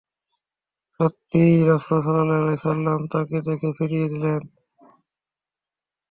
সত্যই 0.99 1.55
রাসূল 1.63 1.97
সাল্লাল্লাহু 2.01 2.41
আলাইহি 2.41 2.55
ওয়াসাল্লাম 2.55 2.99
তাকে 3.07 3.37
দেখে 3.47 3.69
ফিরিয়ে 3.77 4.07
দিলেন। 4.09 4.41